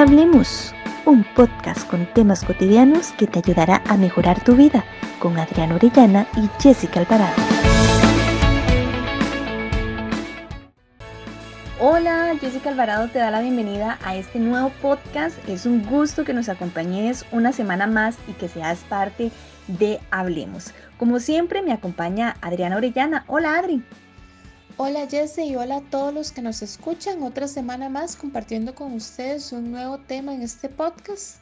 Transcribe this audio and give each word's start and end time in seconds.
Hablemos, 0.00 0.74
un 1.04 1.24
podcast 1.36 1.86
con 1.86 2.06
temas 2.14 2.42
cotidianos 2.42 3.12
que 3.18 3.26
te 3.26 3.40
ayudará 3.40 3.82
a 3.86 3.98
mejorar 3.98 4.42
tu 4.42 4.56
vida 4.56 4.82
con 5.18 5.38
Adriana 5.38 5.74
Orellana 5.74 6.26
y 6.38 6.48
Jessica 6.58 7.00
Alvarado. 7.00 7.34
Hola, 11.78 12.34
Jessica 12.40 12.70
Alvarado 12.70 13.08
te 13.08 13.18
da 13.18 13.30
la 13.30 13.42
bienvenida 13.42 13.98
a 14.02 14.16
este 14.16 14.38
nuevo 14.38 14.72
podcast. 14.80 15.36
Es 15.46 15.66
un 15.66 15.84
gusto 15.84 16.24
que 16.24 16.32
nos 16.32 16.48
acompañes 16.48 17.26
una 17.30 17.52
semana 17.52 17.86
más 17.86 18.16
y 18.26 18.32
que 18.32 18.48
seas 18.48 18.78
parte 18.88 19.30
de 19.66 20.00
Hablemos. 20.10 20.72
Como 20.96 21.20
siempre 21.20 21.60
me 21.60 21.74
acompaña 21.74 22.36
Adriana 22.40 22.78
Orellana. 22.78 23.24
Hola 23.26 23.58
Adri. 23.58 23.84
Hola 24.82 25.06
Jesse 25.06 25.40
y 25.40 25.56
hola 25.56 25.76
a 25.76 25.90
todos 25.90 26.14
los 26.14 26.32
que 26.32 26.40
nos 26.40 26.62
escuchan 26.62 27.22
otra 27.22 27.46
semana 27.48 27.90
más 27.90 28.16
compartiendo 28.16 28.74
con 28.74 28.94
ustedes 28.94 29.52
un 29.52 29.70
nuevo 29.70 29.98
tema 29.98 30.32
en 30.32 30.40
este 30.40 30.70
podcast. 30.70 31.36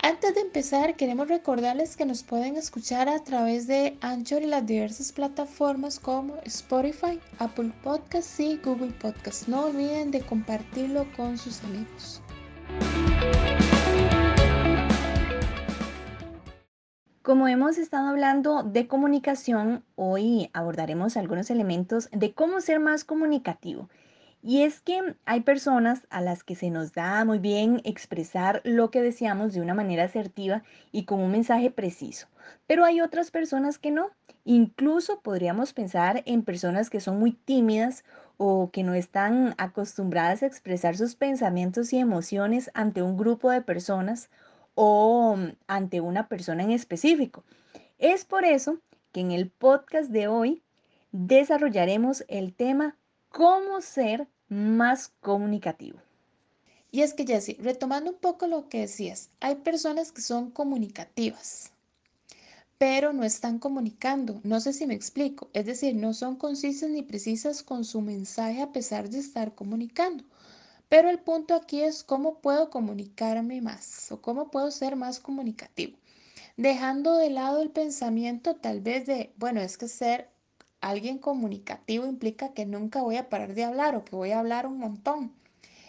Antes 0.00 0.34
de 0.34 0.40
empezar 0.40 0.96
queremos 0.96 1.28
recordarles 1.28 1.96
que 1.96 2.04
nos 2.04 2.24
pueden 2.24 2.56
escuchar 2.56 3.08
a 3.08 3.22
través 3.22 3.68
de 3.68 3.96
Anchor 4.00 4.42
y 4.42 4.46
las 4.46 4.66
diversas 4.66 5.12
plataformas 5.12 6.00
como 6.00 6.34
Spotify, 6.38 7.20
Apple 7.38 7.70
Podcasts 7.84 8.40
y 8.40 8.56
Google 8.56 8.90
Podcasts. 9.00 9.46
No 9.46 9.66
olviden 9.66 10.10
de 10.10 10.22
compartirlo 10.22 11.06
con 11.16 11.38
sus 11.38 11.62
amigos. 11.62 12.20
Como 17.22 17.46
hemos 17.46 17.78
estado 17.78 18.08
hablando 18.08 18.64
de 18.64 18.88
comunicación, 18.88 19.84
hoy 19.94 20.50
abordaremos 20.54 21.16
algunos 21.16 21.50
elementos 21.50 22.08
de 22.10 22.32
cómo 22.34 22.60
ser 22.60 22.80
más 22.80 23.04
comunicativo. 23.04 23.88
Y 24.42 24.62
es 24.62 24.80
que 24.80 25.14
hay 25.24 25.42
personas 25.42 26.02
a 26.10 26.20
las 26.20 26.42
que 26.42 26.56
se 26.56 26.70
nos 26.70 26.94
da 26.94 27.24
muy 27.24 27.38
bien 27.38 27.80
expresar 27.84 28.60
lo 28.64 28.90
que 28.90 29.02
deseamos 29.02 29.54
de 29.54 29.60
una 29.60 29.72
manera 29.72 30.02
asertiva 30.02 30.64
y 30.90 31.04
con 31.04 31.20
un 31.20 31.30
mensaje 31.30 31.70
preciso, 31.70 32.26
pero 32.66 32.84
hay 32.84 33.00
otras 33.00 33.30
personas 33.30 33.78
que 33.78 33.92
no. 33.92 34.10
Incluso 34.44 35.20
podríamos 35.20 35.72
pensar 35.72 36.24
en 36.26 36.42
personas 36.42 36.90
que 36.90 36.98
son 36.98 37.20
muy 37.20 37.34
tímidas 37.34 38.02
o 38.36 38.70
que 38.72 38.82
no 38.82 38.94
están 38.94 39.54
acostumbradas 39.58 40.42
a 40.42 40.46
expresar 40.46 40.96
sus 40.96 41.14
pensamientos 41.14 41.92
y 41.92 41.98
emociones 41.98 42.72
ante 42.74 43.00
un 43.00 43.16
grupo 43.16 43.52
de 43.52 43.62
personas 43.62 44.28
o 44.74 45.36
mm, 45.36 45.56
ante 45.66 46.00
una 46.00 46.28
persona 46.28 46.62
en 46.62 46.70
específico. 46.70 47.44
Es 47.98 48.24
por 48.24 48.44
eso 48.44 48.78
que 49.12 49.20
en 49.20 49.30
el 49.32 49.50
podcast 49.50 50.10
de 50.10 50.28
hoy 50.28 50.62
desarrollaremos 51.12 52.24
el 52.28 52.54
tema 52.54 52.96
cómo 53.28 53.80
ser 53.80 54.28
más 54.48 55.12
comunicativo. 55.20 55.98
Y 56.90 57.00
es 57.00 57.14
que, 57.14 57.26
Jessie, 57.26 57.56
retomando 57.58 58.10
un 58.10 58.18
poco 58.18 58.46
lo 58.46 58.68
que 58.68 58.80
decías, 58.80 59.30
hay 59.40 59.56
personas 59.56 60.12
que 60.12 60.20
son 60.20 60.50
comunicativas, 60.50 61.72
pero 62.76 63.14
no 63.14 63.24
están 63.24 63.58
comunicando. 63.58 64.40
No 64.42 64.60
sé 64.60 64.74
si 64.74 64.86
me 64.86 64.94
explico. 64.94 65.48
Es 65.54 65.64
decir, 65.64 65.94
no 65.94 66.12
son 66.12 66.36
concisas 66.36 66.90
ni 66.90 67.02
precisas 67.02 67.62
con 67.62 67.84
su 67.84 68.02
mensaje 68.02 68.60
a 68.60 68.72
pesar 68.72 69.08
de 69.08 69.20
estar 69.20 69.54
comunicando. 69.54 70.24
Pero 70.92 71.08
el 71.08 71.20
punto 71.20 71.54
aquí 71.54 71.80
es 71.80 72.04
cómo 72.04 72.40
puedo 72.40 72.68
comunicarme 72.68 73.62
más 73.62 74.12
o 74.12 74.20
cómo 74.20 74.50
puedo 74.50 74.70
ser 74.70 74.94
más 74.94 75.20
comunicativo. 75.20 75.96
Dejando 76.58 77.16
de 77.16 77.30
lado 77.30 77.62
el 77.62 77.70
pensamiento 77.70 78.56
tal 78.56 78.82
vez 78.82 79.06
de, 79.06 79.32
bueno, 79.38 79.62
es 79.62 79.78
que 79.78 79.88
ser 79.88 80.28
alguien 80.82 81.16
comunicativo 81.16 82.04
implica 82.04 82.52
que 82.52 82.66
nunca 82.66 83.00
voy 83.00 83.16
a 83.16 83.30
parar 83.30 83.54
de 83.54 83.64
hablar 83.64 83.96
o 83.96 84.04
que 84.04 84.14
voy 84.14 84.32
a 84.32 84.40
hablar 84.40 84.66
un 84.66 84.76
montón. 84.76 85.32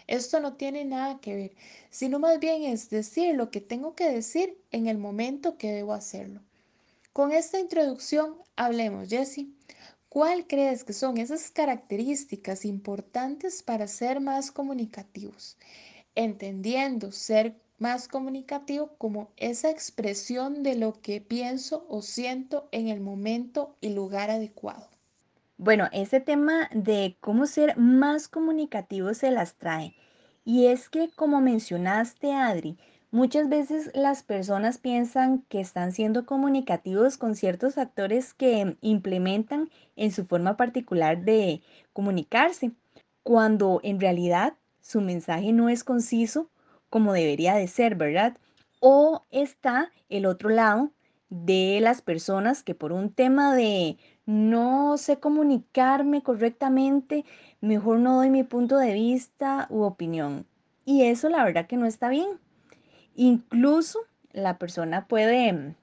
Esto 0.07 0.39
no 0.39 0.53
tiene 0.53 0.85
nada 0.85 1.19
que 1.19 1.35
ver, 1.35 1.55
sino 1.89 2.17
más 2.19 2.39
bien 2.39 2.63
es 2.63 2.89
decir 2.89 3.35
lo 3.35 3.51
que 3.51 3.59
tengo 3.59 3.95
que 3.95 4.09
decir 4.09 4.57
en 4.71 4.88
el 4.88 4.97
momento 4.97 5.57
que 5.57 5.73
debo 5.73 5.91
hacerlo. 5.91 6.39
Con 7.11 7.33
esta 7.33 7.59
introducción 7.59 8.38
hablemos, 8.55 9.09
Jessie. 9.09 9.53
¿Cuál 10.13 10.46
crees 10.46 10.84
que 10.84 10.94
son 10.94 11.18
esas 11.18 11.50
características 11.50 12.66
importantes 12.66 13.63
para 13.63 13.88
ser 13.88 14.22
más 14.22 14.51
comunicativos? 14.51 15.57
Entendiendo 16.13 17.12
ser 17.12 17.56
más 17.79 18.07
comunicativo 18.07 18.96
como 19.00 19.31
esa 19.38 19.72
expresión 19.72 20.62
de 20.62 20.75
lo 20.75 21.02
que 21.02 21.19
pienso 21.19 21.88
o 21.90 22.03
siento 22.03 22.69
en 22.72 22.90
el 22.90 23.02
momento 23.02 23.75
y 23.81 23.90
lugar 23.90 24.29
adecuado. 24.29 24.88
Bueno, 25.57 25.90
ese 25.91 26.19
tema 26.19 26.69
de 26.72 27.18
cómo 27.19 27.47
ser 27.47 27.75
más 27.78 28.28
comunicativo 28.28 29.16
se 29.16 29.31
las 29.31 29.56
trae. 29.56 29.96
Y 30.46 30.68
es 30.68 30.90
que, 30.90 31.09
como 31.09 31.41
mencionaste, 31.41 32.34
Adri, 32.34 32.78
Muchas 33.13 33.47
veces 33.47 33.91
las 33.94 34.24
personas 34.24 34.79
piensan 34.79 35.44
que 35.47 35.59
están 35.59 35.91
siendo 35.91 36.25
comunicativos 36.25 37.19
con 37.19 37.35
ciertos 37.35 37.75
factores 37.75 38.34
que 38.34 38.75
implementan 38.81 39.69
en 39.96 40.12
su 40.12 40.25
forma 40.25 40.57
particular 40.57 41.23
de 41.23 41.62
comunicarse, 41.94 42.72
cuando 43.22 43.81
en 43.84 44.00
realidad 44.00 44.56
su 44.81 45.00
mensaje 45.00 45.53
no 45.53 45.69
es 45.69 45.84
conciso 45.84 46.50
como 46.90 47.13
debería 47.13 47.53
de 47.53 47.68
ser, 47.68 47.94
¿verdad? 47.94 48.35
O 48.79 49.28
está 49.29 49.91
el 50.09 50.25
otro 50.25 50.50
lado 50.50 50.90
de 51.29 51.78
las 51.81 52.02
personas 52.02 52.63
que 52.63 52.73
por 52.73 52.91
un 52.94 53.13
tema 53.13 53.53
de 53.53 53.97
no 54.25 54.97
sé 54.97 55.19
comunicarme 55.19 56.23
correctamente, 56.23 57.25
mejor 57.62 58.00
no 58.00 58.16
doy 58.16 58.31
mi 58.31 58.41
punto 58.41 58.79
de 58.79 58.96
vista 58.96 59.68
u 59.69 59.84
opinión. 59.84 60.47
Y 60.84 61.03
eso 61.03 61.29
la 61.29 61.46
verdad 61.46 61.68
que 61.68 61.78
no 61.78 61.85
está 61.85 62.09
bien. 62.09 62.40
Incluso 63.16 64.00
la 64.31 64.57
persona 64.57 65.07
puede 65.07 65.53
mm, 65.53 65.75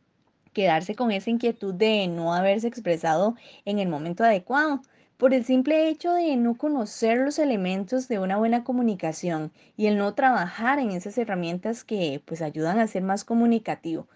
quedarse 0.52 0.94
con 0.94 1.12
esa 1.12 1.30
inquietud 1.30 1.74
de 1.74 2.08
no 2.08 2.34
haberse 2.34 2.66
expresado 2.66 3.36
en 3.64 3.78
el 3.78 3.88
momento 3.88 4.24
adecuado 4.24 4.82
por 5.16 5.34
el 5.34 5.44
simple 5.44 5.88
hecho 5.88 6.12
de 6.14 6.34
no 6.36 6.56
conocer 6.56 7.18
los 7.18 7.38
elementos 7.38 8.08
de 8.08 8.18
una 8.18 8.38
buena 8.38 8.64
comunicación 8.64 9.52
y 9.76 9.86
el 9.86 9.98
no 9.98 10.14
trabajar 10.14 10.78
en 10.78 10.92
esas 10.92 11.18
herramientas 11.18 11.84
que 11.84 12.22
pues 12.24 12.42
ayudan 12.42 12.80
a 12.80 12.86
ser 12.86 13.02
más 13.02 13.24
comunicativo. 13.24 14.08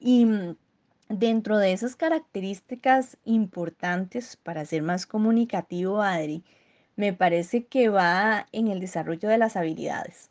Y 0.00 0.24
mm, 0.26 0.56
dentro 1.08 1.58
de 1.58 1.72
esas 1.72 1.96
características 1.96 3.16
importantes 3.24 4.36
para 4.36 4.64
ser 4.64 4.82
más 4.82 5.06
comunicativo, 5.06 6.02
Adri, 6.02 6.44
me 6.96 7.12
parece 7.12 7.66
que 7.66 7.88
va 7.88 8.46
en 8.52 8.68
el 8.68 8.80
desarrollo 8.80 9.28
de 9.28 9.38
las 9.38 9.56
habilidades. 9.56 10.30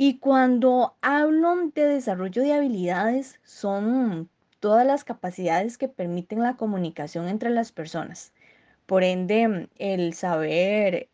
Y 0.00 0.20
cuando 0.20 0.94
hablo 1.02 1.56
de 1.74 1.84
desarrollo 1.84 2.40
de 2.42 2.52
habilidades, 2.52 3.40
son 3.42 4.30
todas 4.60 4.86
las 4.86 5.02
capacidades 5.02 5.76
que 5.76 5.88
permiten 5.88 6.40
la 6.40 6.56
comunicación 6.56 7.26
entre 7.26 7.50
las 7.50 7.72
personas. 7.72 8.32
Por 8.86 9.02
ende, 9.02 9.68
el 9.74 10.14
saber 10.14 11.08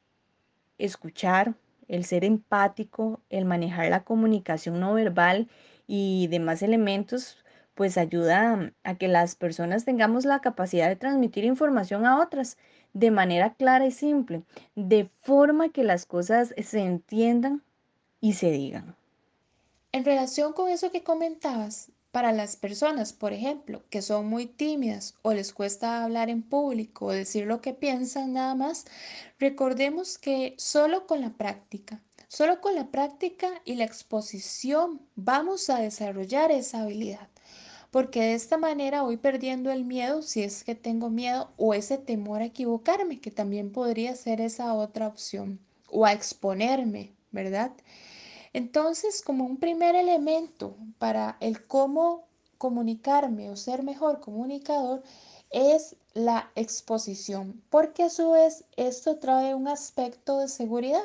escuchar, 0.77 1.55
el 1.89 2.05
ser 2.05 2.27
empático, 2.27 3.23
el 3.31 3.47
manejar 3.47 3.89
la 3.89 4.05
comunicación 4.05 4.81
no 4.81 4.93
verbal 4.93 5.49
y 5.87 6.27
demás 6.27 6.61
elementos, 6.61 7.43
pues 7.75 7.97
ayuda 7.97 8.71
a 8.83 8.99
que 8.99 9.09
las 9.09 9.35
personas 9.35 9.87
tengamos 9.87 10.27
la 10.27 10.41
capacidad 10.41 10.91
de 10.91 10.97
transmitir 10.97 11.45
información 11.45 12.05
a 12.05 12.21
otras 12.21 12.59
de 12.93 13.11
manera 13.11 13.55
clara 13.55 13.87
y 13.87 13.93
simple, 13.93 14.43
de 14.75 15.09
forma 15.23 15.71
que 15.71 15.85
las 15.85 16.05
cosas 16.05 16.55
se 16.59 16.81
entiendan 16.81 17.63
y 18.25 18.33
se 18.33 18.51
digan. 18.51 18.97
En 19.93 20.03
relación 20.03 20.55
con 20.55 20.71
eso 20.71 20.91
que 20.91 21.03
comentabas, 21.03 21.93
para 22.11 22.33
las 22.33 22.57
personas, 22.57 23.13
por 23.13 23.35
ejemplo, 23.35 23.83
que 23.91 24.01
son 24.01 24.29
muy 24.29 24.47
tímidas 24.47 25.15
o 25.21 25.35
les 25.35 25.53
cuesta 25.53 26.03
hablar 26.03 26.31
en 26.31 26.41
público 26.41 27.05
o 27.05 27.13
decir 27.13 27.45
lo 27.45 27.61
que 27.61 27.75
piensan 27.75 28.33
nada 28.33 28.55
más, 28.55 28.87
recordemos 29.39 30.17
que 30.17 30.55
solo 30.57 31.07
con 31.07 31.21
la 31.21 31.35
práctica, 31.35 32.01
solo 32.27 32.63
con 32.63 32.75
la 32.75 32.87
práctica 32.87 33.61
y 33.67 33.75
la 33.75 33.85
exposición 33.85 35.03
vamos 35.17 35.69
a 35.69 35.81
desarrollar 35.81 36.51
esa 36.51 36.81
habilidad. 36.81 37.29
Porque 37.91 38.23
de 38.23 38.33
esta 38.33 38.57
manera 38.57 39.03
voy 39.03 39.19
perdiendo 39.19 39.71
el 39.71 39.85
miedo 39.85 40.23
si 40.23 40.45
es 40.45 40.65
que 40.65 40.75
tengo 40.75 41.11
miedo 41.11 41.53
o 41.59 41.75
ese 41.75 41.99
temor 41.99 42.41
a 42.41 42.47
equivocarme, 42.47 43.21
que 43.21 43.31
también 43.31 43.71
podría 43.71 44.17
ser 44.17 44.41
esa 44.41 44.73
otra 44.73 45.09
opción, 45.09 45.61
o 45.91 46.07
a 46.07 46.15
exponerme, 46.15 47.13
¿verdad? 47.33 47.73
Entonces, 48.55 49.21
como 49.21 49.45
un 49.45 49.59
primer 49.59 49.97
elemento 49.97 50.77
para 50.99 51.37
el 51.41 51.67
cómo 51.67 52.29
comunicarme 52.57 53.51
o 53.51 53.57
ser 53.57 53.83
mejor 53.83 54.21
comunicador 54.21 55.03
es 55.51 55.97
la 56.15 56.51
exposición, 56.55 57.63
porque 57.69 58.05
a 58.05 58.11
su 58.11 58.31
vez 58.31 58.65
esto 58.77 59.19
trae 59.19 59.55
un 59.55 59.69
aspecto 59.69 60.39
de 60.39 60.49
seguridad. 60.49 61.05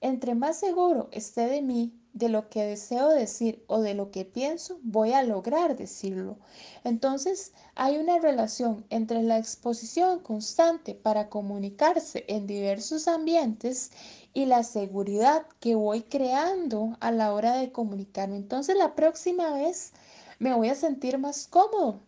Entre 0.00 0.34
más 0.34 0.58
seguro 0.58 1.08
esté 1.10 1.46
de 1.48 1.60
mí, 1.60 1.92
de 2.12 2.28
lo 2.28 2.48
que 2.48 2.64
deseo 2.64 3.08
decir 3.08 3.64
o 3.66 3.80
de 3.80 3.94
lo 3.94 4.10
que 4.10 4.24
pienso, 4.24 4.78
voy 4.82 5.12
a 5.12 5.22
lograr 5.22 5.76
decirlo. 5.76 6.38
Entonces, 6.84 7.52
hay 7.74 7.96
una 7.96 8.18
relación 8.18 8.86
entre 8.90 9.22
la 9.22 9.38
exposición 9.38 10.20
constante 10.20 10.94
para 10.94 11.28
comunicarse 11.28 12.24
en 12.28 12.46
diversos 12.46 13.08
ambientes 13.08 13.90
y 14.34 14.46
la 14.46 14.62
seguridad 14.62 15.46
que 15.60 15.74
voy 15.74 16.02
creando 16.02 16.96
a 17.00 17.10
la 17.10 17.32
hora 17.32 17.56
de 17.56 17.72
comunicarme. 17.72 18.36
Entonces, 18.36 18.76
la 18.76 18.94
próxima 18.94 19.52
vez 19.52 19.92
me 20.38 20.54
voy 20.54 20.68
a 20.68 20.74
sentir 20.74 21.18
más 21.18 21.46
cómodo 21.46 22.00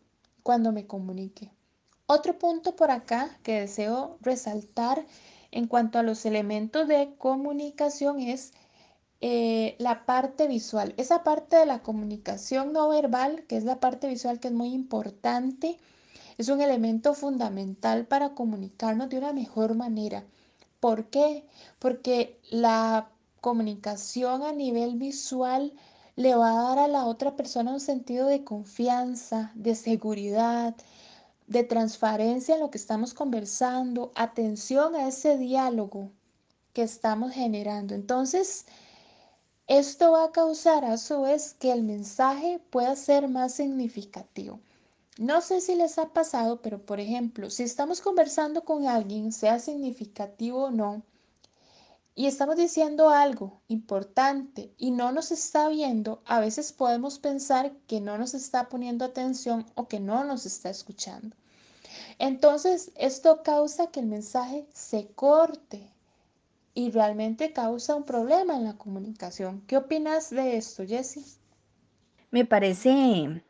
cuando 0.42 0.72
me 0.72 0.86
comunique. 0.86 1.52
Otro 2.06 2.38
punto 2.38 2.74
por 2.74 2.90
acá 2.90 3.38
que 3.44 3.60
deseo 3.60 4.18
resaltar 4.20 5.06
en 5.52 5.66
cuanto 5.66 5.98
a 5.98 6.02
los 6.02 6.24
elementos 6.26 6.88
de 6.88 7.14
comunicación 7.18 8.20
es 8.20 8.52
eh, 9.20 9.76
la 9.78 10.06
parte 10.06 10.46
visual. 10.46 10.94
Esa 10.96 11.22
parte 11.22 11.56
de 11.56 11.66
la 11.66 11.82
comunicación 11.82 12.72
no 12.72 12.88
verbal, 12.88 13.44
que 13.46 13.56
es 13.56 13.64
la 13.64 13.80
parte 13.80 14.08
visual 14.08 14.40
que 14.40 14.48
es 14.48 14.54
muy 14.54 14.72
importante, 14.72 15.78
es 16.38 16.48
un 16.48 16.60
elemento 16.62 17.14
fundamental 17.14 18.06
para 18.06 18.34
comunicarnos 18.34 19.10
de 19.10 19.18
una 19.18 19.32
mejor 19.32 19.74
manera. 19.74 20.24
¿Por 20.80 21.10
qué? 21.10 21.44
Porque 21.78 22.38
la 22.50 23.10
comunicación 23.42 24.42
a 24.42 24.52
nivel 24.52 24.96
visual 24.96 25.72
le 26.16 26.34
va 26.34 26.50
a 26.50 26.62
dar 26.62 26.78
a 26.78 26.88
la 26.88 27.04
otra 27.04 27.36
persona 27.36 27.72
un 27.72 27.80
sentido 27.80 28.26
de 28.26 28.44
confianza, 28.44 29.52
de 29.54 29.74
seguridad, 29.74 30.74
de 31.50 31.64
transparencia 31.64 32.54
en 32.54 32.60
lo 32.60 32.70
que 32.70 32.78
estamos 32.78 33.12
conversando, 33.12 34.12
atención 34.14 34.94
a 34.94 35.08
ese 35.08 35.36
diálogo 35.36 36.12
que 36.72 36.82
estamos 36.82 37.32
generando. 37.32 37.92
Entonces, 37.96 38.66
esto 39.66 40.12
va 40.12 40.26
a 40.26 40.30
causar 40.30 40.84
a 40.84 40.96
su 40.96 41.22
vez 41.22 41.54
que 41.54 41.72
el 41.72 41.82
mensaje 41.82 42.60
pueda 42.70 42.94
ser 42.94 43.26
más 43.26 43.52
significativo. 43.52 44.60
No 45.18 45.40
sé 45.40 45.60
si 45.60 45.74
les 45.74 45.98
ha 45.98 46.12
pasado, 46.12 46.62
pero 46.62 46.86
por 46.86 47.00
ejemplo, 47.00 47.50
si 47.50 47.64
estamos 47.64 48.00
conversando 48.00 48.64
con 48.64 48.86
alguien, 48.86 49.32
sea 49.32 49.58
significativo 49.58 50.66
o 50.66 50.70
no, 50.70 51.02
y 52.14 52.26
estamos 52.26 52.54
diciendo 52.56 53.08
algo 53.10 53.60
importante 53.66 54.72
y 54.78 54.92
no 54.92 55.10
nos 55.10 55.32
está 55.32 55.68
viendo, 55.68 56.22
a 56.26 56.38
veces 56.38 56.72
podemos 56.72 57.18
pensar 57.18 57.72
que 57.88 58.00
no 58.00 58.18
nos 58.18 58.34
está 58.34 58.68
poniendo 58.68 59.04
atención 59.04 59.66
o 59.74 59.88
que 59.88 59.98
no 59.98 60.22
nos 60.22 60.46
está 60.46 60.70
escuchando. 60.70 61.36
Entonces, 62.20 62.92
esto 62.96 63.42
causa 63.42 63.90
que 63.90 64.00
el 64.00 64.06
mensaje 64.06 64.66
se 64.74 65.08
corte 65.14 65.80
y 66.74 66.90
realmente 66.90 67.54
causa 67.54 67.94
un 67.94 68.04
problema 68.04 68.54
en 68.56 68.64
la 68.64 68.76
comunicación. 68.76 69.62
¿Qué 69.66 69.78
opinas 69.78 70.28
de 70.28 70.58
esto, 70.58 70.84
Jessie? 70.86 71.24
Me 72.30 72.44
parece 72.44 73.42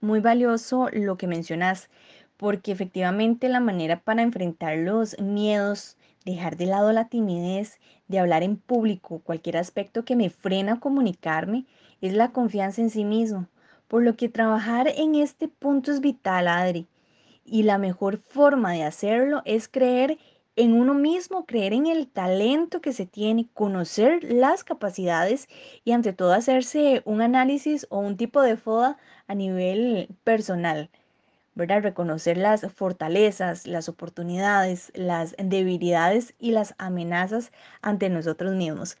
muy 0.00 0.20
valioso 0.20 0.88
lo 0.90 1.18
que 1.18 1.26
mencionas, 1.26 1.90
porque 2.38 2.72
efectivamente 2.72 3.50
la 3.50 3.60
manera 3.60 4.00
para 4.00 4.22
enfrentar 4.22 4.78
los 4.78 5.20
miedos, 5.20 5.98
dejar 6.24 6.56
de 6.56 6.64
lado 6.64 6.92
la 6.92 7.10
timidez, 7.10 7.78
de 8.08 8.20
hablar 8.20 8.42
en 8.42 8.56
público, 8.56 9.18
cualquier 9.18 9.58
aspecto 9.58 10.06
que 10.06 10.16
me 10.16 10.30
frena 10.30 10.72
a 10.72 10.80
comunicarme, 10.80 11.66
es 12.00 12.14
la 12.14 12.32
confianza 12.32 12.80
en 12.80 12.88
sí 12.88 13.04
mismo. 13.04 13.48
Por 13.86 14.02
lo 14.02 14.16
que 14.16 14.30
trabajar 14.30 14.88
en 14.88 15.14
este 15.14 15.46
punto 15.46 15.90
es 15.92 16.00
vital, 16.00 16.48
Adri. 16.48 16.88
Y 17.44 17.62
la 17.62 17.78
mejor 17.78 18.18
forma 18.18 18.72
de 18.72 18.84
hacerlo 18.84 19.42
es 19.44 19.68
creer 19.68 20.18
en 20.56 20.72
uno 20.72 20.94
mismo, 20.94 21.46
creer 21.46 21.72
en 21.72 21.86
el 21.86 22.08
talento 22.08 22.80
que 22.80 22.92
se 22.92 23.06
tiene, 23.06 23.48
conocer 23.54 24.22
las 24.24 24.64
capacidades 24.64 25.48
y 25.84 25.92
ante 25.92 26.12
todo 26.12 26.32
hacerse 26.32 27.02
un 27.04 27.22
análisis 27.22 27.86
o 27.90 27.98
un 27.98 28.16
tipo 28.16 28.40
de 28.42 28.56
FODA 28.56 28.96
a 29.26 29.34
nivel 29.34 30.08
personal, 30.24 30.90
¿verdad? 31.54 31.82
Reconocer 31.82 32.38
las 32.38 32.62
fortalezas, 32.72 33.66
las 33.66 33.88
oportunidades, 33.88 34.92
las 34.94 35.34
debilidades 35.38 36.34
y 36.38 36.52
las 36.52 36.74
amenazas 36.78 37.52
ante 37.82 38.10
nosotros 38.10 38.54
mismos. 38.54 38.98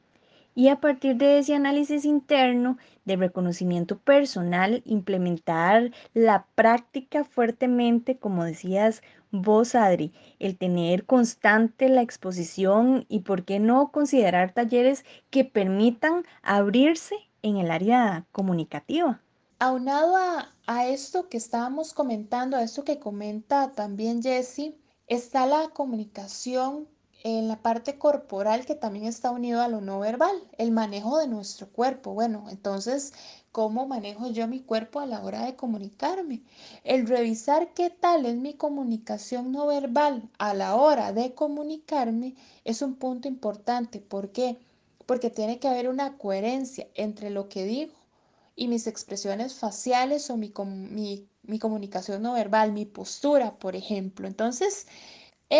Y 0.54 0.68
a 0.68 0.80
partir 0.80 1.16
de 1.16 1.38
ese 1.38 1.54
análisis 1.54 2.04
interno 2.04 2.78
de 3.04 3.16
reconocimiento 3.16 3.98
personal, 3.98 4.82
implementar 4.84 5.90
la 6.14 6.46
práctica 6.54 7.24
fuertemente, 7.24 8.18
como 8.18 8.44
decías 8.44 9.02
vos, 9.32 9.74
Adri, 9.74 10.12
el 10.38 10.56
tener 10.56 11.06
constante 11.06 11.88
la 11.88 12.02
exposición 12.02 13.04
y 13.08 13.20
por 13.20 13.44
qué 13.44 13.58
no 13.58 13.90
considerar 13.90 14.52
talleres 14.52 15.04
que 15.30 15.44
permitan 15.44 16.24
abrirse 16.42 17.16
en 17.42 17.56
el 17.56 17.70
área 17.70 18.26
comunicativa. 18.32 19.20
Aunado 19.58 20.16
a, 20.66 20.86
esto 20.86 21.28
que 21.28 21.36
estábamos 21.36 21.92
comentando, 21.92 22.56
a 22.56 22.62
esto 22.62 22.84
que 22.84 22.98
comenta 22.98 23.72
también 23.72 24.22
Jessie, 24.22 24.76
está 25.06 25.46
la 25.46 25.68
comunicación 25.68 26.88
en 27.24 27.48
la 27.48 27.56
parte 27.56 27.98
corporal 27.98 28.66
que 28.66 28.74
también 28.74 29.06
está 29.06 29.30
unido 29.30 29.62
a 29.62 29.68
lo 29.68 29.80
no 29.80 29.98
verbal, 29.98 30.36
el 30.58 30.70
manejo 30.70 31.18
de 31.18 31.26
nuestro 31.26 31.68
cuerpo. 31.68 32.12
Bueno, 32.12 32.46
entonces, 32.50 33.14
¿cómo 33.50 33.86
manejo 33.86 34.28
yo 34.28 34.46
mi 34.46 34.60
cuerpo 34.60 35.00
a 35.00 35.06
la 35.06 35.24
hora 35.24 35.46
de 35.46 35.56
comunicarme? 35.56 36.42
El 36.84 37.06
revisar 37.06 37.72
qué 37.72 37.88
tal 37.88 38.26
es 38.26 38.36
mi 38.36 38.52
comunicación 38.52 39.52
no 39.52 39.66
verbal 39.66 40.28
a 40.38 40.52
la 40.52 40.76
hora 40.76 41.14
de 41.14 41.34
comunicarme 41.34 42.34
es 42.62 42.82
un 42.82 42.94
punto 42.96 43.26
importante. 43.26 44.00
¿Por 44.00 44.30
qué? 44.30 44.58
Porque 45.06 45.30
tiene 45.30 45.58
que 45.58 45.68
haber 45.68 45.88
una 45.88 46.18
coherencia 46.18 46.88
entre 46.94 47.30
lo 47.30 47.48
que 47.48 47.64
digo 47.64 47.94
y 48.54 48.68
mis 48.68 48.86
expresiones 48.86 49.54
faciales 49.54 50.28
o 50.28 50.36
mi, 50.36 50.52
mi, 50.66 51.26
mi 51.42 51.58
comunicación 51.58 52.22
no 52.22 52.34
verbal, 52.34 52.72
mi 52.72 52.84
postura, 52.84 53.58
por 53.58 53.76
ejemplo. 53.76 54.28
Entonces, 54.28 54.86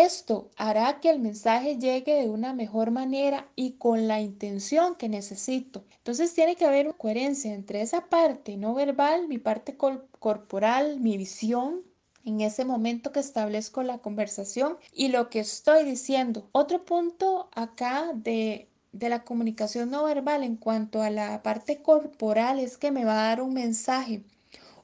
esto 0.03 0.49
hará 0.57 0.99
que 0.99 1.09
el 1.09 1.19
mensaje 1.19 1.77
llegue 1.77 2.21
de 2.21 2.29
una 2.29 2.53
mejor 2.53 2.91
manera 2.91 3.49
y 3.55 3.73
con 3.73 4.07
la 4.07 4.21
intención 4.21 4.95
que 4.95 5.09
necesito. 5.09 5.85
Entonces 5.97 6.33
tiene 6.33 6.55
que 6.55 6.65
haber 6.65 6.87
una 6.87 6.97
coherencia 6.97 7.53
entre 7.53 7.81
esa 7.81 8.07
parte 8.09 8.57
no 8.57 8.73
verbal, 8.73 9.27
mi 9.27 9.37
parte 9.37 9.77
corporal, 9.77 10.99
mi 10.99 11.17
visión 11.17 11.83
en 12.23 12.41
ese 12.41 12.65
momento 12.65 13.11
que 13.11 13.19
establezco 13.19 13.83
la 13.83 13.99
conversación 13.99 14.77
y 14.91 15.09
lo 15.09 15.29
que 15.29 15.39
estoy 15.39 15.83
diciendo. 15.85 16.49
Otro 16.51 16.85
punto 16.85 17.49
acá 17.53 18.11
de 18.13 18.69
de 18.95 19.09
la 19.09 19.25
comunicación 19.25 19.89
no 19.91 20.05
verbal 20.05 20.43
en 20.43 20.55
cuanto 20.55 21.01
a 21.01 21.09
la 21.09 21.43
parte 21.43 21.81
corporal 21.81 22.59
es 22.59 22.77
que 22.77 22.91
me 22.91 23.03
va 23.03 23.13
a 23.13 23.27
dar 23.27 23.41
un 23.41 23.53
mensaje, 23.53 24.23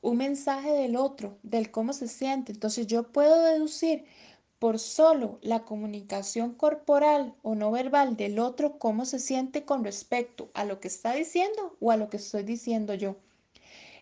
un 0.02 0.18
mensaje 0.18 0.72
del 0.74 0.98
otro, 0.98 1.38
del 1.44 1.72
cómo 1.72 1.94
se 1.94 2.10
siente. 2.10 2.52
Entonces 2.52 2.88
yo 2.88 3.04
puedo 3.12 3.42
deducir 3.42 4.04
por 4.62 4.78
solo 4.78 5.40
la 5.42 5.66
comunicación 5.66 6.54
corporal 6.54 7.34
o 7.42 7.56
no 7.56 7.72
verbal 7.72 8.16
del 8.16 8.38
otro 8.38 8.78
cómo 8.78 9.06
se 9.06 9.18
siente 9.18 9.66
con 9.66 9.84
respecto 9.84 10.52
a 10.54 10.66
lo 10.66 10.80
que 10.80 10.88
está 10.88 11.14
diciendo 11.14 11.76
o 11.80 11.90
a 11.90 11.98
lo 11.98 12.12
que 12.12 12.18
estoy 12.18 12.44
diciendo 12.44 12.94
yo. 12.94 13.16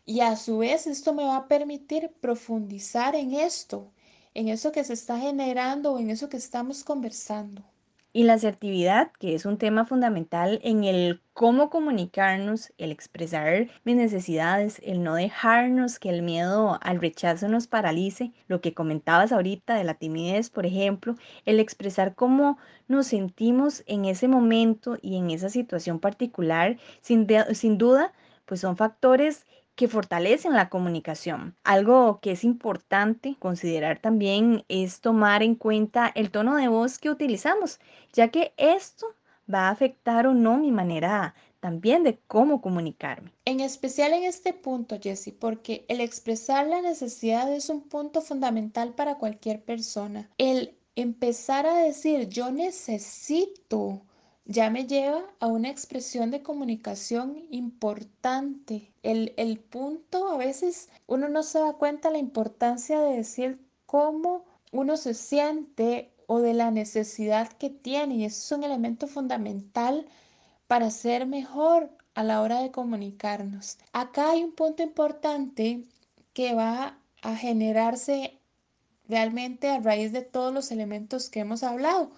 Y 0.05 0.19
a 0.19 0.35
su 0.35 0.57
vez 0.57 0.85
esto 0.85 1.13
me 1.13 1.23
va 1.23 1.37
a 1.37 1.47
permitir 1.47 2.11
profundizar 2.19 3.15
en 3.15 3.35
esto, 3.35 3.89
en 4.33 4.49
eso 4.49 4.73
que 4.73 4.83
se 4.83 4.91
está 4.91 5.17
generando 5.17 5.93
o 5.93 5.97
en 5.97 6.09
eso 6.09 6.27
que 6.27 6.35
estamos 6.35 6.83
conversando. 6.83 7.63
Y 8.11 8.23
la 8.23 8.33
asertividad, 8.33 9.11
que 9.19 9.35
es 9.35 9.45
un 9.45 9.57
tema 9.59 9.85
fundamental 9.85 10.59
en 10.63 10.83
el 10.83 11.21
cómo 11.33 11.69
comunicarnos, 11.69 12.73
el 12.79 12.91
expresar 12.91 13.69
mis 13.83 13.95
necesidades, 13.95 14.81
el 14.83 15.03
no 15.03 15.13
dejarnos 15.13 15.99
que 15.99 16.09
el 16.09 16.23
miedo 16.23 16.79
al 16.81 16.99
rechazo 16.99 17.47
nos 17.47 17.67
paralice, 17.67 18.31
lo 18.47 18.61
que 18.61 18.73
comentabas 18.73 19.31
ahorita 19.31 19.75
de 19.75 19.83
la 19.83 19.93
timidez, 19.93 20.49
por 20.49 20.65
ejemplo, 20.65 21.15
el 21.45 21.59
expresar 21.59 22.15
cómo 22.15 22.57
nos 22.87 23.07
sentimos 23.07 23.83
en 23.85 24.05
ese 24.05 24.27
momento 24.27 24.97
y 25.01 25.17
en 25.17 25.29
esa 25.29 25.49
situación 25.49 25.99
particular, 25.99 26.77
sin, 27.01 27.27
sin 27.53 27.77
duda, 27.77 28.11
pues 28.45 28.61
son 28.61 28.75
factores 28.75 29.45
que 29.79 29.87
fortalecen 29.87 30.55
la 30.55 30.67
comunicación. 30.67 31.55
Algo 31.63 32.19
que 32.21 32.31
es 32.31 32.43
importante 32.43 33.37
considerar 33.39 34.01
también 34.01 34.65
es 34.67 34.99
tomar 34.99 35.41
en 35.41 35.55
cuenta 35.55 36.11
el 36.15 36.31
tono 36.31 36.57
de 36.57 36.67
voz 36.67 36.99
que 36.99 37.09
utilizamos, 37.09 37.79
ya 38.11 38.27
que 38.27 38.51
esto 38.57 39.05
va 39.49 39.69
a 39.69 39.69
afectar 39.69 40.27
o 40.27 40.33
no 40.33 40.57
mi 40.57 40.69
manera 40.69 41.33
también 41.61 42.03
de 42.03 42.19
cómo 42.27 42.59
comunicarme. 42.59 43.31
En 43.45 43.61
especial 43.61 44.11
en 44.11 44.25
este 44.25 44.51
punto, 44.51 44.99
Jessie, 45.01 45.31
porque 45.31 45.85
el 45.87 46.01
expresar 46.01 46.67
la 46.67 46.81
necesidad 46.81 47.49
es 47.49 47.69
un 47.69 47.87
punto 47.87 48.19
fundamental 48.19 48.93
para 48.95 49.15
cualquier 49.15 49.63
persona. 49.63 50.29
El 50.37 50.77
empezar 50.97 51.65
a 51.65 51.77
decir 51.77 52.27
yo 52.27 52.51
necesito 52.51 54.01
ya 54.49 54.71
me 54.71 54.87
lleva 54.87 55.21
a 55.39 55.45
una 55.45 55.69
expresión 55.69 56.31
de 56.31 56.41
comunicación 56.41 57.45
importante. 57.51 58.91
El, 59.03 59.31
el 59.37 59.59
punto, 59.59 60.27
a 60.27 60.37
veces 60.37 60.89
uno 61.05 61.29
no 61.29 61.43
se 61.43 61.59
da 61.59 61.73
cuenta 61.73 62.09
la 62.09 62.17
importancia 62.17 62.99
de 62.99 63.17
decir 63.17 63.63
cómo 63.85 64.45
uno 64.71 64.97
se 64.97 65.13
siente 65.13 66.11
o 66.25 66.39
de 66.39 66.55
la 66.55 66.71
necesidad 66.71 67.47
que 67.47 67.69
tiene. 67.69 68.15
Y 68.15 68.25
eso 68.25 68.55
es 68.55 68.57
un 68.57 68.63
elemento 68.63 69.05
fundamental 69.05 70.07
para 70.65 70.89
ser 70.89 71.27
mejor 71.27 71.91
a 72.15 72.23
la 72.23 72.41
hora 72.41 72.63
de 72.63 72.71
comunicarnos. 72.71 73.77
Acá 73.93 74.31
hay 74.31 74.43
un 74.43 74.53
punto 74.53 74.81
importante 74.81 75.83
que 76.33 76.55
va 76.55 76.97
a 77.21 77.35
generarse 77.35 78.39
realmente 79.07 79.69
a 79.69 79.79
raíz 79.79 80.11
de 80.11 80.23
todos 80.23 80.51
los 80.51 80.71
elementos 80.71 81.29
que 81.29 81.41
hemos 81.41 81.61
hablado 81.61 82.09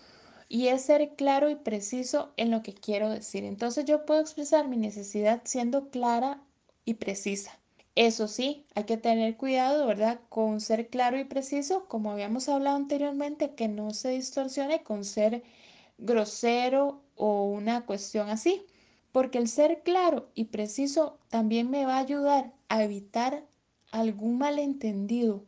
y 0.51 0.67
es 0.67 0.81
ser 0.81 1.15
claro 1.15 1.49
y 1.49 1.55
preciso 1.55 2.33
en 2.35 2.51
lo 2.51 2.61
que 2.61 2.73
quiero 2.73 3.09
decir. 3.09 3.45
Entonces 3.45 3.85
yo 3.85 4.05
puedo 4.05 4.19
expresar 4.19 4.67
mi 4.67 4.75
necesidad 4.75 5.41
siendo 5.45 5.89
clara 5.89 6.41
y 6.83 6.95
precisa. 6.95 7.57
Eso 7.95 8.27
sí, 8.27 8.65
hay 8.75 8.83
que 8.83 8.97
tener 8.97 9.37
cuidado, 9.37 9.87
¿verdad? 9.87 10.19
Con 10.27 10.59
ser 10.59 10.89
claro 10.89 11.17
y 11.17 11.23
preciso, 11.23 11.85
como 11.87 12.11
habíamos 12.11 12.49
hablado 12.49 12.75
anteriormente, 12.75 13.55
que 13.55 13.69
no 13.69 13.93
se 13.93 14.09
distorsione 14.09 14.83
con 14.83 15.05
ser 15.05 15.41
grosero 15.97 17.01
o 17.15 17.45
una 17.45 17.85
cuestión 17.85 18.27
así. 18.27 18.65
Porque 19.13 19.37
el 19.37 19.47
ser 19.47 19.83
claro 19.83 20.27
y 20.35 20.45
preciso 20.45 21.17
también 21.29 21.69
me 21.69 21.85
va 21.85 21.95
a 21.95 21.99
ayudar 21.99 22.51
a 22.67 22.83
evitar 22.83 23.45
algún 23.93 24.37
malentendido, 24.37 25.45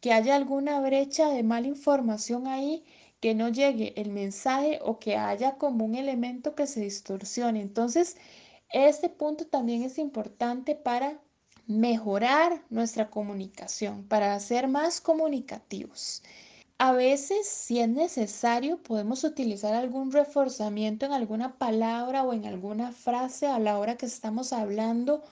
que 0.00 0.12
haya 0.12 0.34
alguna 0.34 0.80
brecha 0.80 1.28
de 1.28 1.44
mala 1.44 1.68
información 1.68 2.48
ahí, 2.48 2.84
que 3.24 3.34
no 3.34 3.48
llegue 3.48 3.98
el 3.98 4.10
mensaje 4.10 4.80
o 4.82 4.98
que 4.98 5.16
haya 5.16 5.56
como 5.56 5.86
un 5.86 5.94
elemento 5.94 6.54
que 6.54 6.66
se 6.66 6.82
distorsione. 6.82 7.62
Entonces, 7.62 8.18
este 8.70 9.08
punto 9.08 9.46
también 9.46 9.82
es 9.82 9.96
importante 9.96 10.74
para 10.74 11.18
mejorar 11.66 12.62
nuestra 12.68 13.08
comunicación, 13.08 14.06
para 14.08 14.38
ser 14.40 14.68
más 14.68 15.00
comunicativos. 15.00 16.22
A 16.76 16.92
veces, 16.92 17.48
si 17.48 17.80
es 17.80 17.88
necesario, 17.88 18.82
podemos 18.82 19.24
utilizar 19.24 19.72
algún 19.72 20.12
reforzamiento 20.12 21.06
en 21.06 21.12
alguna 21.12 21.56
palabra 21.56 22.24
o 22.24 22.34
en 22.34 22.44
alguna 22.44 22.92
frase 22.92 23.46
a 23.46 23.58
la 23.58 23.78
hora 23.78 23.96
que 23.96 24.04
estamos 24.04 24.52
hablando 24.52 25.22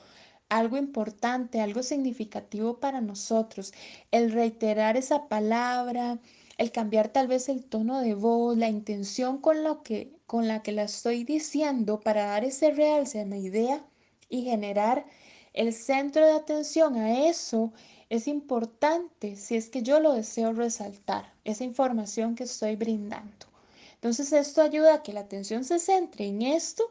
algo 0.48 0.78
importante, 0.78 1.60
algo 1.60 1.82
significativo 1.82 2.80
para 2.80 3.02
nosotros. 3.02 3.74
El 4.10 4.32
reiterar 4.32 4.96
esa 4.96 5.28
palabra, 5.28 6.20
el 6.62 6.70
cambiar 6.70 7.08
tal 7.08 7.26
vez 7.26 7.48
el 7.48 7.64
tono 7.64 8.00
de 8.00 8.14
voz, 8.14 8.56
la 8.56 8.68
intención 8.68 9.38
con, 9.38 9.64
lo 9.64 9.82
que, 9.82 10.12
con 10.26 10.46
la 10.46 10.62
que 10.62 10.70
la 10.70 10.84
estoy 10.84 11.24
diciendo 11.24 11.98
para 11.98 12.26
dar 12.26 12.44
ese 12.44 12.70
realce 12.70 13.20
a 13.20 13.24
mi 13.24 13.40
idea 13.40 13.84
y 14.28 14.44
generar 14.44 15.04
el 15.54 15.72
centro 15.72 16.24
de 16.24 16.32
atención 16.32 16.94
a 16.96 17.26
eso 17.28 17.72
es 18.10 18.28
importante 18.28 19.34
si 19.34 19.56
es 19.56 19.70
que 19.70 19.82
yo 19.82 19.98
lo 19.98 20.12
deseo 20.12 20.52
resaltar, 20.52 21.34
esa 21.44 21.64
información 21.64 22.36
que 22.36 22.44
estoy 22.44 22.76
brindando. 22.76 23.46
Entonces 23.94 24.32
esto 24.32 24.62
ayuda 24.62 24.94
a 24.94 25.02
que 25.02 25.12
la 25.12 25.20
atención 25.20 25.64
se 25.64 25.80
centre 25.80 26.26
en 26.26 26.42
esto 26.42 26.84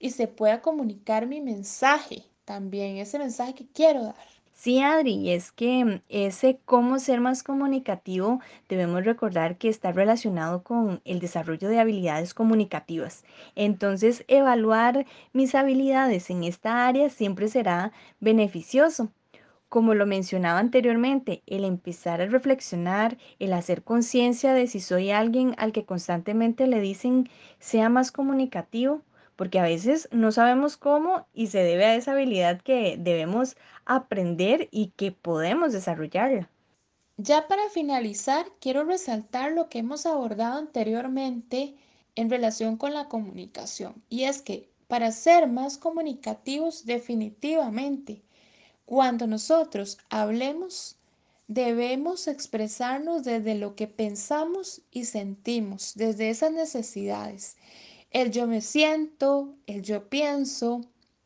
y 0.00 0.10
se 0.10 0.26
pueda 0.26 0.62
comunicar 0.62 1.28
mi 1.28 1.40
mensaje 1.40 2.24
también, 2.44 2.96
ese 2.96 3.20
mensaje 3.20 3.54
que 3.54 3.68
quiero 3.68 4.02
dar. 4.02 4.35
Sí, 4.58 4.80
Adri, 4.80 5.30
es 5.32 5.52
que 5.52 5.84
mm, 5.84 6.00
ese 6.08 6.58
cómo 6.64 6.98
ser 6.98 7.20
más 7.20 7.42
comunicativo, 7.42 8.40
debemos 8.70 9.04
recordar 9.04 9.58
que 9.58 9.68
está 9.68 9.92
relacionado 9.92 10.62
con 10.62 11.02
el 11.04 11.20
desarrollo 11.20 11.68
de 11.68 11.78
habilidades 11.78 12.32
comunicativas. 12.34 13.24
Entonces, 13.54 14.24
evaluar 14.28 15.04
mis 15.34 15.54
habilidades 15.54 16.30
en 16.30 16.42
esta 16.42 16.86
área 16.86 17.10
siempre 17.10 17.48
será 17.48 17.92
beneficioso. 18.18 19.12
Como 19.68 19.94
lo 19.94 20.06
mencionaba 20.06 20.58
anteriormente, 20.58 21.42
el 21.46 21.64
empezar 21.64 22.22
a 22.22 22.26
reflexionar, 22.26 23.18
el 23.38 23.52
hacer 23.52 23.82
conciencia 23.84 24.54
de 24.54 24.68
si 24.68 24.80
soy 24.80 25.10
alguien 25.10 25.54
al 25.58 25.72
que 25.72 25.84
constantemente 25.84 26.66
le 26.66 26.80
dicen 26.80 27.28
sea 27.58 27.88
más 27.90 28.10
comunicativo, 28.10 29.02
porque 29.36 29.58
a 29.60 29.64
veces 29.64 30.08
no 30.12 30.32
sabemos 30.32 30.76
cómo 30.78 31.26
y 31.34 31.48
se 31.48 31.58
debe 31.58 31.84
a 31.84 31.94
esa 31.94 32.12
habilidad 32.12 32.60
que 32.62 32.96
debemos 32.98 33.56
aprender 33.86 34.68
y 34.70 34.88
que 34.96 35.12
podemos 35.12 35.72
desarrollarla. 35.72 36.50
Ya 37.16 37.48
para 37.48 37.70
finalizar, 37.70 38.46
quiero 38.60 38.84
resaltar 38.84 39.52
lo 39.52 39.70
que 39.70 39.78
hemos 39.78 40.04
abordado 40.04 40.58
anteriormente 40.58 41.74
en 42.14 42.28
relación 42.28 42.76
con 42.76 42.92
la 42.92 43.08
comunicación. 43.08 44.02
Y 44.10 44.24
es 44.24 44.42
que 44.42 44.68
para 44.88 45.10
ser 45.12 45.48
más 45.48 45.78
comunicativos 45.78 46.84
definitivamente, 46.84 48.22
cuando 48.84 49.26
nosotros 49.26 49.98
hablemos, 50.10 50.96
debemos 51.48 52.28
expresarnos 52.28 53.24
desde 53.24 53.54
lo 53.54 53.74
que 53.74 53.86
pensamos 53.86 54.82
y 54.90 55.04
sentimos, 55.04 55.92
desde 55.94 56.30
esas 56.30 56.52
necesidades. 56.52 57.56
El 58.10 58.30
yo 58.30 58.46
me 58.46 58.60
siento, 58.60 59.54
el 59.66 59.82
yo 59.82 60.08
pienso, 60.08 60.82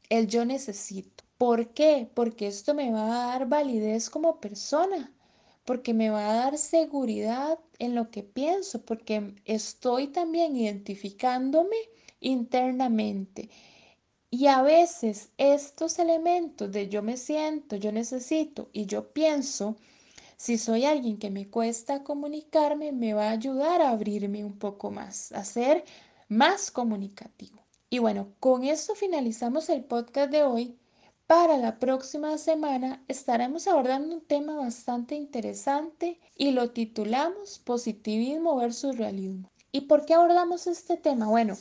el 0.08 0.26
yo 0.26 0.44
necesito. 0.44 1.19
¿Por 1.40 1.72
qué? 1.72 2.06
Porque 2.12 2.48
esto 2.48 2.74
me 2.74 2.92
va 2.92 3.06
a 3.06 3.26
dar 3.28 3.48
validez 3.48 4.10
como 4.10 4.40
persona, 4.40 5.10
porque 5.64 5.94
me 5.94 6.10
va 6.10 6.28
a 6.28 6.34
dar 6.34 6.58
seguridad 6.58 7.58
en 7.78 7.94
lo 7.94 8.10
que 8.10 8.22
pienso, 8.22 8.84
porque 8.84 9.34
estoy 9.46 10.08
también 10.08 10.54
identificándome 10.54 11.78
internamente. 12.20 13.48
Y 14.28 14.48
a 14.48 14.60
veces 14.60 15.30
estos 15.38 15.98
elementos 15.98 16.70
de 16.72 16.90
yo 16.90 17.02
me 17.02 17.16
siento, 17.16 17.76
yo 17.76 17.90
necesito 17.90 18.68
y 18.74 18.84
yo 18.84 19.10
pienso, 19.14 19.76
si 20.36 20.58
soy 20.58 20.84
alguien 20.84 21.16
que 21.16 21.30
me 21.30 21.48
cuesta 21.48 22.04
comunicarme, 22.04 22.92
me 22.92 23.14
va 23.14 23.28
a 23.28 23.30
ayudar 23.30 23.80
a 23.80 23.88
abrirme 23.92 24.44
un 24.44 24.58
poco 24.58 24.90
más, 24.90 25.32
a 25.32 25.42
ser 25.46 25.84
más 26.28 26.70
comunicativo. 26.70 27.58
Y 27.88 27.98
bueno, 27.98 28.34
con 28.40 28.64
esto 28.64 28.94
finalizamos 28.94 29.70
el 29.70 29.84
podcast 29.84 30.30
de 30.30 30.42
hoy. 30.42 30.79
Para 31.30 31.58
la 31.58 31.78
próxima 31.78 32.36
semana 32.38 33.04
estaremos 33.06 33.68
abordando 33.68 34.16
un 34.16 34.20
tema 34.20 34.56
bastante 34.56 35.14
interesante 35.14 36.18
y 36.36 36.50
lo 36.50 36.72
titulamos 36.72 37.60
Positivismo 37.60 38.56
versus 38.56 38.98
Realismo. 38.98 39.48
¿Y 39.70 39.82
por 39.82 40.06
qué 40.06 40.14
abordamos 40.14 40.66
este 40.66 40.96
tema? 40.96 41.28
Bueno, 41.28 41.56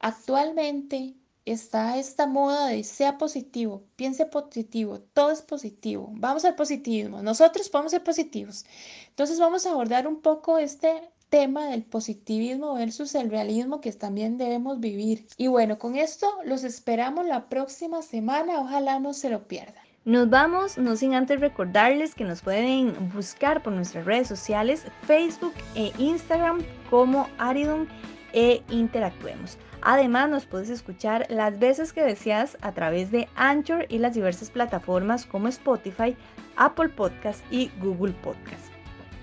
actualmente 0.00 1.14
está 1.44 1.98
esta 1.98 2.26
moda 2.26 2.66
de 2.66 2.82
sea 2.82 3.16
positivo, 3.16 3.84
piense 3.94 4.26
positivo, 4.26 4.98
todo 4.98 5.30
es 5.30 5.42
positivo, 5.42 6.08
vamos 6.14 6.44
al 6.44 6.56
positivismo, 6.56 7.22
nosotros 7.22 7.68
podemos 7.68 7.92
ser 7.92 8.02
positivos. 8.02 8.64
Entonces 9.10 9.38
vamos 9.38 9.66
a 9.66 9.70
abordar 9.70 10.08
un 10.08 10.20
poco 10.20 10.58
este 10.58 11.11
tema 11.32 11.68
del 11.68 11.82
positivismo 11.82 12.74
versus 12.74 13.14
el 13.14 13.30
realismo 13.30 13.80
que 13.80 13.90
también 13.92 14.36
debemos 14.36 14.80
vivir. 14.80 15.26
Y 15.38 15.46
bueno, 15.46 15.78
con 15.78 15.96
esto 15.96 16.26
los 16.44 16.62
esperamos 16.62 17.24
la 17.24 17.48
próxima 17.48 18.02
semana, 18.02 18.60
ojalá 18.60 19.00
no 19.00 19.14
se 19.14 19.30
lo 19.30 19.48
pierdan. 19.48 19.82
Nos 20.04 20.28
vamos, 20.28 20.76
no 20.76 20.94
sin 20.94 21.14
antes 21.14 21.40
recordarles 21.40 22.14
que 22.14 22.24
nos 22.24 22.42
pueden 22.42 23.10
buscar 23.14 23.62
por 23.62 23.72
nuestras 23.72 24.04
redes 24.04 24.28
sociales, 24.28 24.84
Facebook 25.06 25.54
e 25.74 25.90
Instagram 25.96 26.60
como 26.90 27.26
Aridon 27.38 27.88
e 28.34 28.62
interactuemos. 28.68 29.56
Además, 29.80 30.28
nos 30.28 30.44
puedes 30.44 30.68
escuchar 30.68 31.26
las 31.30 31.58
veces 31.58 31.94
que 31.94 32.02
deseas 32.02 32.58
a 32.60 32.72
través 32.72 33.10
de 33.10 33.26
Anchor 33.36 33.86
y 33.88 33.98
las 33.98 34.12
diversas 34.12 34.50
plataformas 34.50 35.24
como 35.24 35.48
Spotify, 35.48 36.14
Apple 36.56 36.90
Podcast 36.90 37.42
y 37.50 37.70
Google 37.80 38.12
Podcast. 38.22 38.71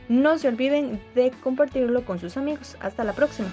No 0.09 0.39
se 0.39 0.47
olviden 0.47 0.99
de 1.13 1.31
compartirlo 1.31 2.03
con 2.03 2.19
sus 2.19 2.35
amigos. 2.35 2.75
Hasta 2.81 3.03
la 3.03 3.13
próxima. 3.13 3.49